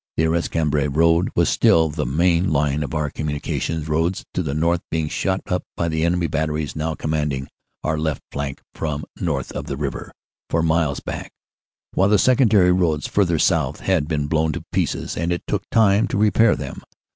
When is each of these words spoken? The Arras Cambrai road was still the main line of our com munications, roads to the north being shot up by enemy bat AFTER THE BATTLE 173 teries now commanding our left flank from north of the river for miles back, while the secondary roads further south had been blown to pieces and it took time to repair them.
The 0.17 0.23
Arras 0.23 0.47
Cambrai 0.47 0.87
road 0.87 1.29
was 1.35 1.47
still 1.47 1.87
the 1.89 2.07
main 2.07 2.51
line 2.51 2.81
of 2.81 2.95
our 2.95 3.11
com 3.11 3.27
munications, 3.27 3.87
roads 3.87 4.25
to 4.33 4.41
the 4.41 4.55
north 4.55 4.81
being 4.89 5.07
shot 5.09 5.41
up 5.45 5.63
by 5.77 5.89
enemy 5.89 6.25
bat 6.25 6.49
AFTER 6.49 6.53
THE 6.53 6.65
BATTLE 6.65 6.73
173 6.73 6.73
teries 6.73 6.75
now 6.75 6.95
commanding 6.95 7.47
our 7.83 7.97
left 7.99 8.23
flank 8.31 8.61
from 8.73 9.05
north 9.17 9.51
of 9.51 9.65
the 9.67 9.77
river 9.77 10.11
for 10.49 10.63
miles 10.63 11.01
back, 11.01 11.31
while 11.93 12.09
the 12.09 12.17
secondary 12.17 12.71
roads 12.71 13.05
further 13.05 13.37
south 13.37 13.81
had 13.81 14.07
been 14.07 14.25
blown 14.25 14.51
to 14.53 14.63
pieces 14.71 15.15
and 15.15 15.31
it 15.31 15.43
took 15.45 15.69
time 15.69 16.07
to 16.07 16.17
repair 16.17 16.55
them. 16.55 16.81